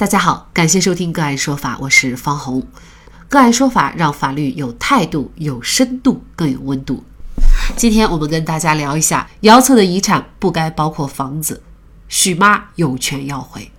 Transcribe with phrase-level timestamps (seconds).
[0.00, 2.66] 大家好，感谢收听个案说法，我是方红。
[3.28, 7.04] 个案说法让法律有态度、有深度、更有温度。
[7.76, 11.62] 今天我们跟大家聊一下，姚策的遗产不该包括房子，
[12.08, 13.70] 许妈有权要回。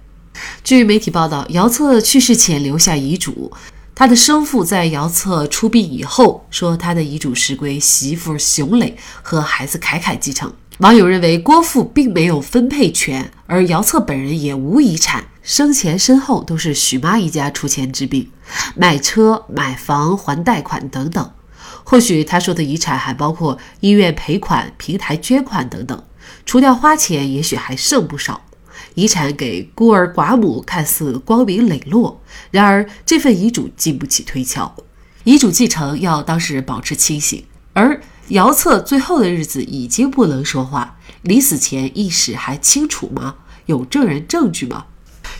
[0.63, 3.51] 据媒体报道，姚策去世前留下遗嘱，
[3.95, 10.53] 他的生父在姚策出殡以后说，他的遗嘱是归媳妇熊磊和孩子凯凯继承。
[10.79, 15.25] 网友认为，郭父并没有分配权，而姚策本人也无遗产。
[15.43, 18.29] 生前身后都是许妈一家出钱治病，
[18.75, 21.31] 买车、买房、还贷款等等。
[21.83, 26.03] 或许他说的遗产还包括医院赔款、平台捐款等等。
[26.45, 28.41] 除掉花钱，也许还剩不少。
[28.95, 34.75] 遗产给孤儿寡母看似光明磊落，然而这份遗嘱经不起推敲。
[35.23, 43.35] 遗嘱继承要当事人保持清醒，而姚策最后的日子已经不能说话，临死前意识还清楚吗？
[43.65, 44.85] 有证人证据吗？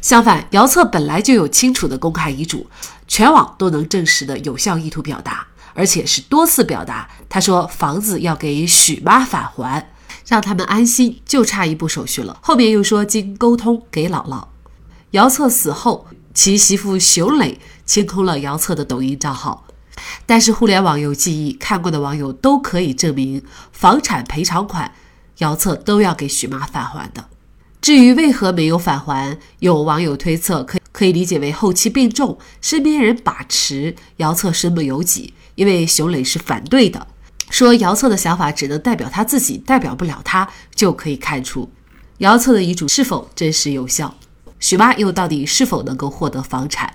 [0.02, 2.68] 相反，姚策本来就有清楚的公开遗嘱，
[3.08, 7.10] 全网都能证实的有效意图表达，而且是多次表达。
[7.30, 9.94] 他说房子要给许妈返还，
[10.28, 12.38] 让他们安心，就差一步手续了。
[12.42, 14.48] 后面又说经沟通给姥姥。
[15.12, 19.66] 姚策死后，其媳妇熊磊清空了姚策的抖音账号，
[20.26, 24.94] 但是互联网有记忆，看过的网友都可以证明，房产赔偿款，
[25.38, 27.26] 姚策都要给许妈返还的。
[27.82, 35.34] 至于为何没有返还，有网友推测，可可以理解为后期病重，身边人把持，姚策身不由己。
[35.56, 37.08] 因为熊磊是反对的，
[37.50, 41.70] 说姚策的想法只能代表他自己，代表不了他，就可以看出
[42.20, 44.16] 姚策的遗嘱是否真实有效。
[44.60, 46.94] 许妈又到底是否能够获得房产？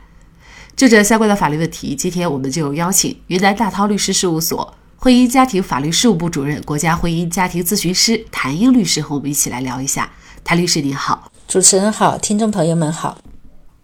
[0.77, 10.11] 就这相关的法律问题，今天我们就邀请云南大韬律师事务所婚姻家庭法律事务部主任、国家婚姻家庭咨询师谭英律师和我们一起来聊一下。
[10.45, 13.17] 谭律师您好，主持人好，听众朋友们好。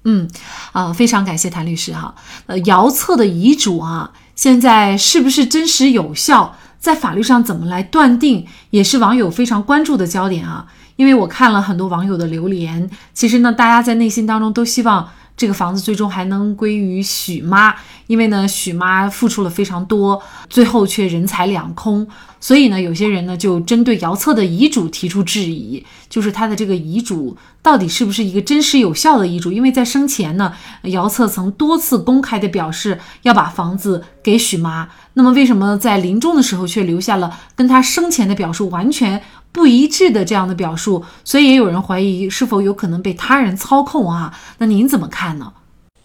[0.05, 0.29] 嗯，
[0.73, 2.15] 啊，非常感谢谭律师哈。
[2.45, 10.67] 呃，姚策的遗嘱啊，现在是不是真实有效，在法律上怎么来断定，也是网友非常关注的焦点啊。
[10.97, 15.08] 因为我看了很多网友的留言，其实呢，大家在内心当中都希望。
[15.37, 17.75] 这个房子最终还能归于许妈，
[18.07, 22.07] 因为呢，许妈付出了非常多，最后却人财两空。
[22.42, 29.53] 所以呢，有些人呢就针对姚策的遗嘱提出质疑，就是他的这个遗嘱到底是不是一个真实有效的遗嘱？
[29.53, 30.52] 因为在生前呢，
[30.83, 39.23] 姚策曾多次公开的表示要把房子给许妈，那么为什么在临终的时候却留下了跟他生前的表述完全？
[39.52, 44.33] 不一致的这样的表述，所以也有人怀疑是否有可能被他人操控啊？
[44.57, 45.52] 那您怎么看呢？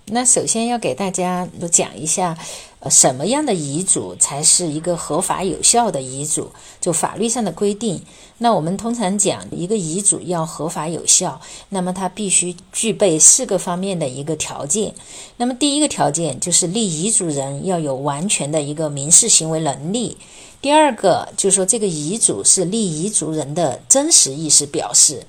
[0.09, 2.37] 那首先要给大家讲一下，
[2.79, 6.51] 呃，什么样的遗嘱才是一个合法有效的遗嘱？
[6.79, 8.01] 就法律上的规定。
[8.37, 14.93] 那我们通常讲，一个遗嘱要合法有效，那么它必须具备四个方面的一个条件。
[15.35, 20.15] 那么第一个条件就是立遗嘱人要有完全的一个民事行为能力。
[20.67, 25.21] 第二个就是说，这个遗嘱是立遗嘱人的真实意思表示；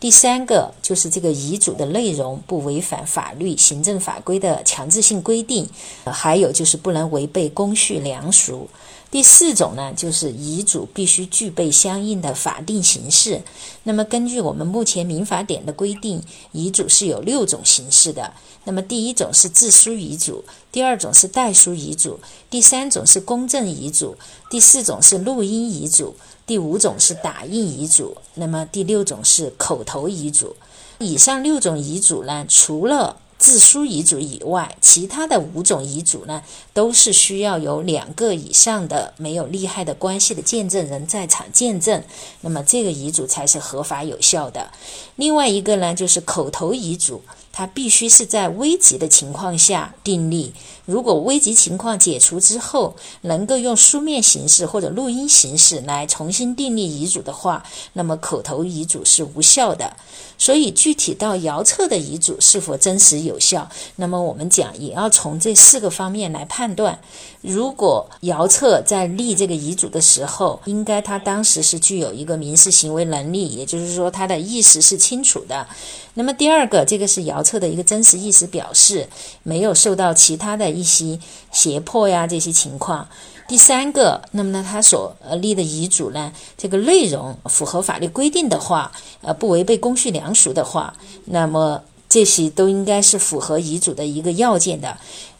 [0.00, 5.66] 第三个就是这个遗嘱的内容不违反法律、行政法规的强制性规定；
[6.06, 8.70] 还有就是不能违背公序良俗。
[9.08, 13.42] 第四种呢，就是遗嘱必须具备相应的法定形式。
[13.84, 18.32] 那么，根据我们目前民法典的规定，遗嘱是有六种形式的。
[18.64, 22.18] 那么，第一种是自书遗嘱，第二种是代书遗嘱，
[22.50, 24.16] 第三种是公证遗嘱，
[24.50, 26.14] 第四种是录音遗嘱，
[26.46, 30.56] 第五种是打印遗嘱，那么第六种是口头遗嘱。
[30.98, 36.42] 以上六种遗嘱呢，除了自书遗嘱以外，其他的五种遗嘱呢，
[36.72, 42.02] 都是需要有两个以上的没有利害的关系的见证人在场见证，
[42.40, 44.70] 那么这个遗嘱才是合法有效的。
[45.16, 47.20] 另外一个呢，就是口头遗嘱。
[47.58, 50.52] 它必须是在危急的情况下订立。
[50.84, 59.96] 如果危急情况解除之后，能够用书面形式或者录音形式来重新订立遗嘱的话，那么口头遗嘱是无效的。
[60.36, 67.00] 所以，具体到姚策的遗嘱是否真实有效，那么我们讲也要从这四个方面来判断。
[67.40, 75.66] 如果姚策在立这个遗嘱的时候，应该他当时是具有一个民事行为能力，也就是说他的意识是清楚的。
[76.12, 79.08] 那么第二个，这个是姚测的一个真实意思表示，
[79.44, 81.18] 没有受到其他的一些
[81.52, 83.08] 胁迫呀这些情况。
[83.48, 88.90] 第三个，那么呢他所立的遗嘱呢，这个内容符合法律规定的话，
[89.22, 90.96] 呃不违背公序良俗的话，
[91.26, 94.98] 那么这些都应该是符合遗嘱的一个要件的。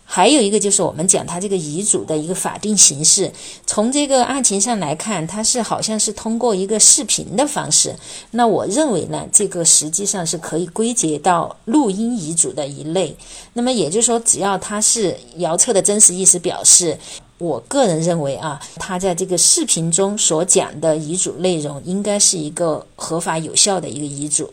[0.09, 3.33] 还有一个就是我们讲他这个遗嘱的一个法定形式，
[3.67, 7.97] 从这个案情上来看，他是好像是通过一个视频的方式。
[8.31, 13.17] 那我认为呢，这个实际上是可以归结到录音遗嘱的一类。
[13.55, 16.97] 那么也就是说，只要他是姚策的真实意思表示，
[17.39, 24.53] 我个人认为啊，他在这个视频中所讲的遗嘱内容，应该是一个合法有效的一个遗嘱。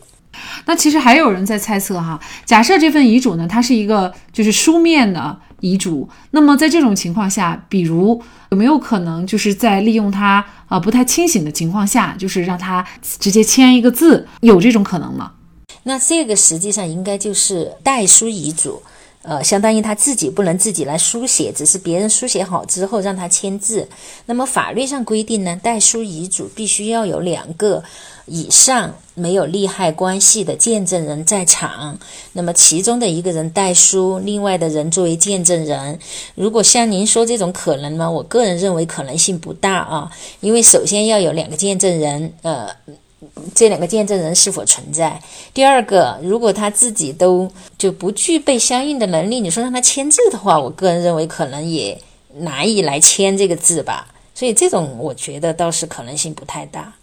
[0.66, 12.84] 那其实还有人在猜测哈，假设这份遗嘱呢，它是一个就是书面的遗嘱，那么在这种情况下，比如有没有可能就是在利用他啊不太清醒的情况下，就是让他
[13.18, 15.32] 直接签一个字，有这种可能吗？
[15.84, 18.82] 那这个实际上应该就是代书遗嘱。
[19.26, 23.88] 呃，相当于他自己不能自己来书写，只是别人书写好之后让他签字。
[24.26, 27.82] 那么法律上规定呢，代书遗嘱必须要有两个
[28.26, 31.98] 以上没有利害关系的见证人在场。
[32.34, 35.98] 那么其中的一个人代书，另外的人作为见证人。
[36.34, 42.68] 如果像您说这种可能呢，我个人认为可能性不大啊，因为首先要有两个见证人，呃。
[43.54, 45.20] 这两个见证人是否存在？
[45.52, 52.00] 第二个，如果他自己都就不具备相应的能力，你说让他签字的话，我个人认为可能也
[52.38, 54.08] 难以来签这个字吧。
[54.34, 56.94] 所以这种我觉得倒是可能性不太大。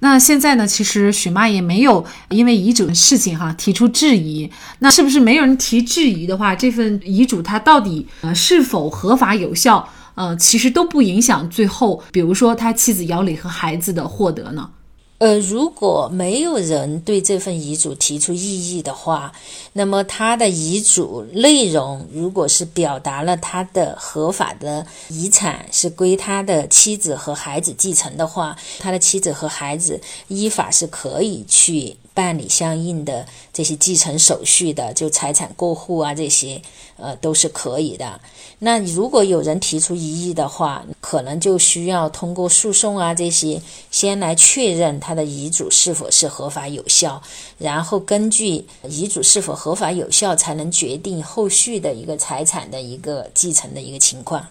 [0.00, 0.66] 那现在呢？
[0.66, 4.50] 其实许妈也没有因为遗嘱的事情哈提出质疑。
[4.80, 9.88] 那是不是没有人提质疑的话，这份遗嘱它到底呃是否合法有效？
[10.14, 14.70] 呃，其实都不影响最后，比如说他妻子姚磊和孩子的获得呢？
[15.18, 19.32] 呃，如果没有人对这份遗嘱提出异议的话，
[19.72, 31.96] 那么他的遗嘱内容如果是表达了他的合法的遗产是归他的妻子和孩子继承的话，他的妻子和孩子依法是可以去。
[32.16, 36.62] 办理相应的这些继承手续的，就财产过户啊，这些
[36.96, 38.18] 呃都是可以的。
[38.58, 43.60] 那如果有人提出异议的话，可能就需要通过诉讼啊这些，
[43.90, 47.22] 先来确认他的遗嘱是否是合法有效，
[47.58, 54.46] 然后根据遗嘱是否合法有效，才能决定后续的一个财产的一个继承的一个情况。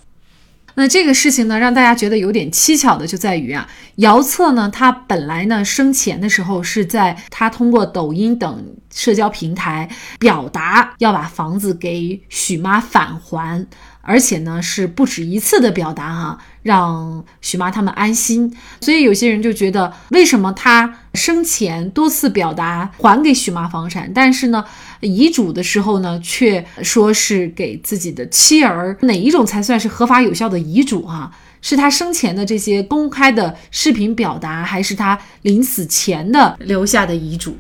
[0.75, 9.89] 那这个事情呢，让大家觉得有点蹊跷的就在于啊，姚策呢，他本来呢生前的时候是在他通过抖音等社交平台
[10.19, 13.65] 表达要把房子给许妈返还。
[14.07, 18.55] 而且呢，是不止一次的表达哈，让许妈他们安心。
[18.81, 24.63] 所以有些人就觉得，为什么他生前多次表达还给许妈房产，但是呢，
[25.05, 28.97] 遗嘱的时候呢，却说是给自己的妻儿？
[29.01, 31.31] 哪一种才算是合法有效的遗嘱啊？
[31.61, 37.55] 是他生前的这些公开的视频表达，还是他临死前的留下的遗嘱？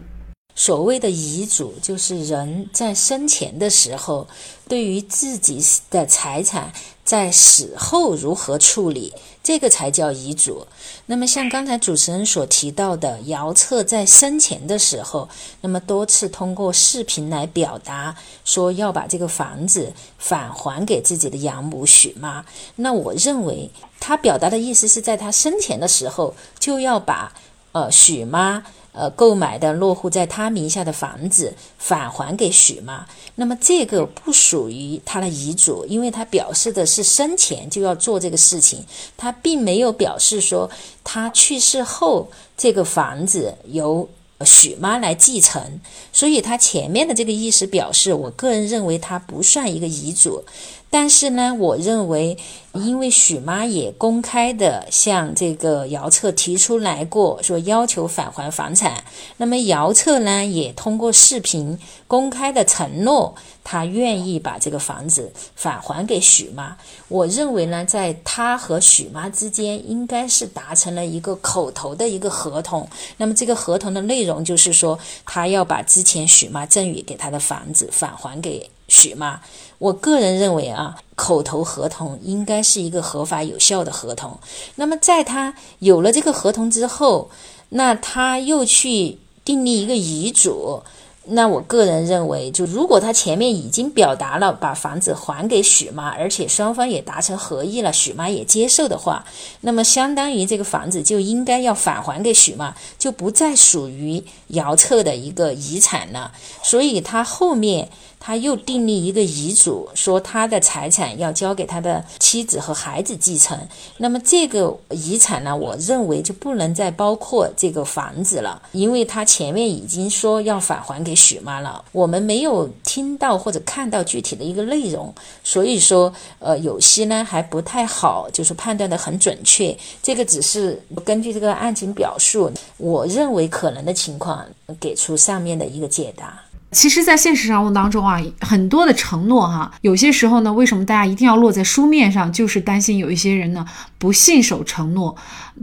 [0.55, 4.25] 所谓的遗嘱，就是人在生前的时候，
[4.69, 6.71] 对于自己的财产
[7.03, 9.13] 在死后如何处理，
[9.43, 10.65] 这个才叫遗嘱。
[11.07, 15.27] 那么，像刚才主持人所提到的，姚策在生前的时候，
[15.59, 18.15] 那么多次通过视频来表达，
[18.45, 22.45] 说要把这个房子返还给自己的养母许妈。
[22.77, 23.69] 那我认为，
[23.99, 27.33] 他表达的意思是在他生前的时候就要把
[27.73, 28.63] 呃许妈。
[28.97, 33.05] 呃，购买的落户在他名下的房子返还给许妈，
[33.35, 38.85] 那么这个不属于他的遗嘱，因为他表示的是生前就要做这个事情，
[39.17, 40.71] 他并没有表示说
[41.03, 44.07] 他去世后这个房子由
[44.45, 45.81] 许妈来继承，
[46.13, 50.43] 所以他前面的这个意思表示，我个人认为他不算一个遗嘱。
[50.89, 52.37] 但是呢，我认为，
[52.71, 59.03] 因为许妈也公开的向这个姚策提出来过，说要求返还房产。
[59.35, 61.77] 那么姚策呢，也通过视频
[62.07, 66.77] 公开的承诺，他愿意把这个房子返还给许妈。
[67.09, 72.87] 我认为呢，在他和许妈之间，应该是达成了一个口头的一个合同。
[73.17, 78.69] 那么这个合同的内容就是说，他要把之前许妈赠予给他的房子返还给。
[78.87, 79.41] 许妈，
[79.79, 84.37] 我个人认为啊，口头合同应该是一个合法有效的合同。
[84.75, 87.31] 那么，在他有了这个合同之后，
[87.69, 90.83] 那他又去订立一个遗嘱。
[91.27, 99.25] 那我个人认为，就如果他前面已经表达了把房子还给许妈，而且双方也达成合意了，许妈也接受的话，
[99.61, 106.31] 那么相当于这个房子就应该要返还给许妈，就不再属于姚策的一个遗产了。
[106.61, 107.89] 所以他后面。
[108.25, 113.55] 他又订立一个遗嘱，说他的财产要交给他的妻子和孩子继承。
[113.97, 121.85] 那么这个遗产呢，我认为就不能再包括这个房子了，因为他前面已经说要返还给许妈了。
[121.91, 125.13] 我们没有听到或者看到具体的一个内容，
[125.43, 129.77] 所以说，呃，有些呢还不太好，就是判断的很准确。
[130.01, 134.43] 这个只是根据这个案情表述，我认为可能的情况，
[134.79, 136.41] 给出上面的一个解答。
[136.75, 142.29] 其实，在现实生活当中啊，很多的承诺哈，有些时候呢，为什么大家一定要落在书面上？
[142.33, 143.65] 就是担心有一些人呢
[143.97, 145.15] 不信守承诺。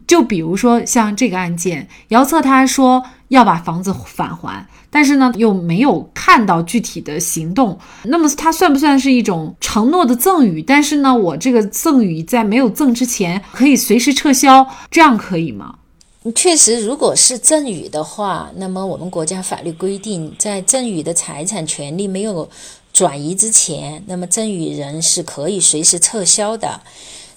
[0.07, 10.63] 就比如说像这个案件，姚策他说要把房子返还，但是呢又没有看到具体的行动，那么他算不算是一种承诺的赠与？
[10.63, 15.75] 但是呢，我这个赠与在没有赠之前可以随时撤销，这样可以吗？
[16.31, 22.49] 确实，如果是赠与的话，那么我们国家法律规定，在赠与的财产权利没有
[22.93, 26.81] 转移之前，那么赠与人是可以随时撤销的。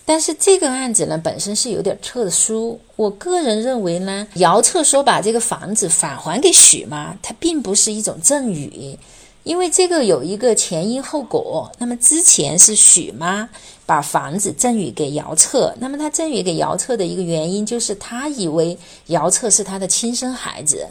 [0.06, 2.80] 但是这个案子呢，本身是有点特殊。
[2.96, 9.00] 我个人认为呢，姚策说把这个房子返还给许妈，它并不是一种赠与，
[9.46, 11.72] 因为这个有一个前因后果。
[11.78, 13.48] 那么之前是许妈。
[13.88, 18.76] 把房子赠与给姚策，那么他赠与给姚策的一个原因就是他以为
[19.10, 20.88] 姚策是他的亲生孩子。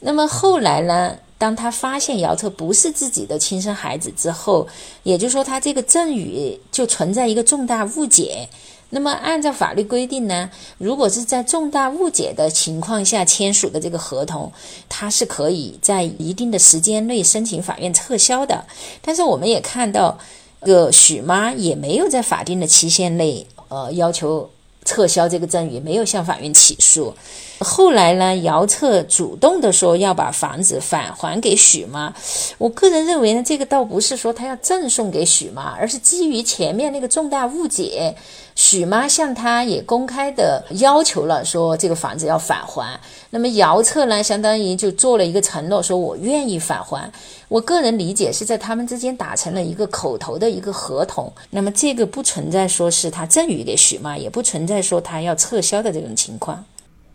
[0.00, 4.66] 那么后来呢，当他发现姚策不是自己的亲生孩子之后，
[5.04, 8.48] 也就是说他这个赠与就存在一个重大误解。
[8.90, 14.52] 那么按照法律规定呢，如果是在重大误解的情况下签署的这个合同，
[14.88, 18.64] 他是可以在一定的时间内申请法院撤销的。
[19.02, 20.18] 但是我们也看到。
[20.62, 24.50] 这个许妈也没有在法定的期限内，呃，要求
[24.84, 27.14] 撤销这个赠与，没有向法院起诉。
[27.60, 32.12] 后来呢，姚策主动的说要把房子返还给许妈。
[32.58, 38.16] 我个人认为呢，这个倒不是说他要赠送给许妈，而是基于前面那个重大误解。
[38.56, 42.98] 许妈向他也公开的要求了，说这个房子要返还。
[43.28, 47.12] 那么姚策呢，相当于就做了一个承诺，说我愿意返还。
[47.48, 51.30] 我个人理解是在他们之间达成了一个口头的一个合同。
[51.50, 56.64] 那么这个不存在说是他赠与给许妈，也不存在说他要撤销的这种情况。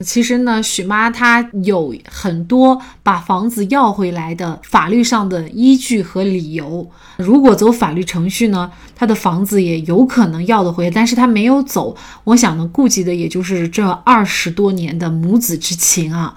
[0.01, 6.89] 其实呢，许妈她有很多把房子要回来的法律上的依据和理由。
[7.17, 11.95] 如果走法律程序呢，她的房子也有可能要得回来，但是她没有走。
[12.23, 16.33] 我想呢，顾及的也就是这二十多年的母子之情啊。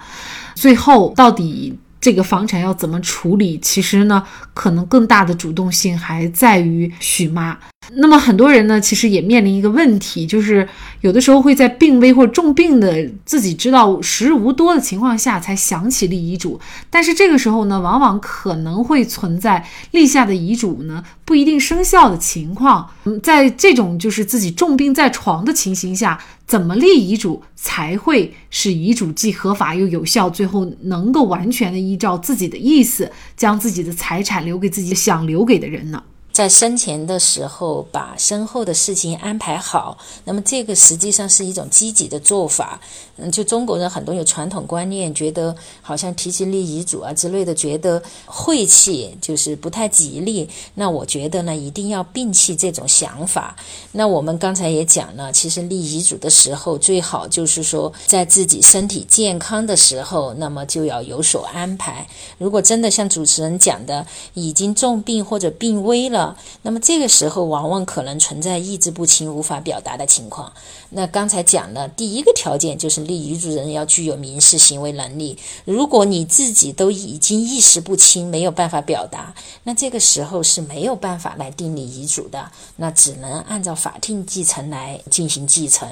[0.53, 3.57] 最后到底这个房产要怎么处理？
[3.59, 7.57] 其实呢，可能更大的主动性还在于许妈。
[7.93, 10.67] 那么很多人呢，其实也面临一个问题，就是
[11.01, 22.89] 有的时候会在病危或重病的自己知道时日无多的情况下才想起立遗嘱，但是这个时候呢，往往可能会存在立下的遗嘱呢不一定生效的情况。
[23.05, 36.01] 嗯，在这种就是自己重病在床的情形下，怎么立遗嘱才会使遗嘱既合法又有效，最后能够完全的依照自己的意思将自己的财产留给自己想留给的人呢？
[36.35, 42.81] 在生前的时候，把身后的事情安排好，那么这个实际上是一种积极的做法。
[43.15, 50.49] 嗯，就中国人很多有传统观念，觉得好像提起立遗嘱啊之类的，觉得晦气，就是不太吉利。
[50.73, 53.55] 那我觉得呢，一定要摒弃这种想法。
[53.93, 62.05] 那我们刚才也讲了，其实立遗嘱的时候，最好就是说在自己身体健康的时候，那么就要有所安排。
[62.37, 66.24] 如果真的像主持人讲的，已经重病或者病危了，
[66.61, 70.53] 那么这个时候，往往可能存在意志不清、无法表达的情况。
[70.91, 75.37] 那刚才讲了，第一个条件就是立遗嘱人要具有民事行为能力。
[75.65, 82.49] 如果你自己都已经意识不清，没有办法表达，那这个时候是没有办法来订立遗嘱的。
[82.77, 85.87] 那只能按照法定继承来进行继承。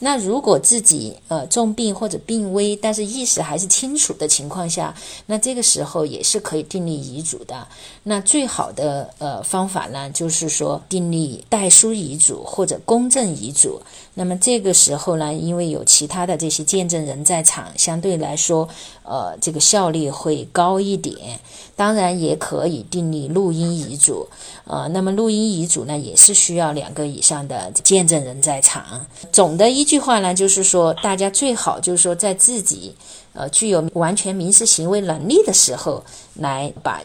[0.00, 4.94] 那如果自己呃重病或者病危，但是意识还是清楚的情况下，
[5.26, 7.66] 那这个时候也是可以订立遗嘱的。
[8.02, 13.80] 那最好的呃方法呢，就是说订立代书遗嘱或者公证遗嘱。
[14.14, 18.68] 那么这个时候呢，因为有其他的这些见证人在场，相对来说，
[19.02, 21.40] 呃，这个效率会高一点。
[21.74, 24.28] 当然也可以订立录音遗嘱，
[24.66, 29.06] 呃，那么录音遗嘱呢，也是需要两个以上的见证人在场。
[29.32, 32.94] 总的一句话呢，就是说，大家最好就是说，在自己
[33.32, 37.00] 呃具有完全民事行为能力的时候，来把。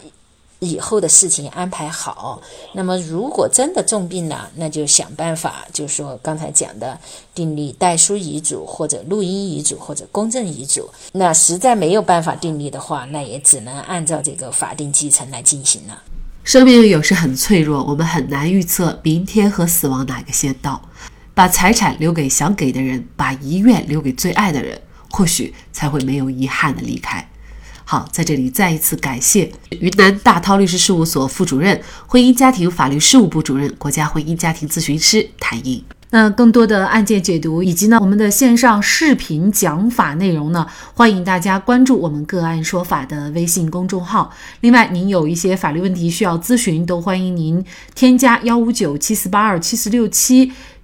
[0.60, 2.40] 以后的事情安排好。
[2.74, 6.98] 那么，如果真的重病了，那就想办法，就是说刚才讲的
[7.34, 10.88] 订立代书遗嘱，或者录音遗嘱，或者公证遗嘱。
[11.12, 16.02] 那实在没有办法订立的话，那也只能按照这个法定继承来进行了。
[16.44, 20.80] 生命有时很脆弱，我们很难预测明天和死亡哪个先到。
[21.34, 27.24] 把财产留给想给的人，把遗愿留给最爱的人，或许才会没有遗憾的离开。
[27.90, 35.82] 好，在这里再一次感谢云南大韬律师事务所副主任、婚姻家庭法律事务部主任、国家婚姻家庭咨询师谭英。
[36.10, 44.30] 那更多的案件解读以及呢我们的线上视频讲法内容呢，欢迎大家关注我们个案说法的微信公众号。
[44.60, 47.64] 另外，您有一些法律问题需要咨询，都欢迎您
[47.94, 50.52] 添加幺五九七四八二七四六七